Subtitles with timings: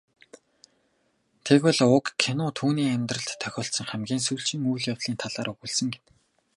[1.45, 6.07] Тэгвэл уг кино түүний амьдралд тохиолдсон хамгийн сүүлийн үйл явдлын талаар өгүүлсэн гэнэ.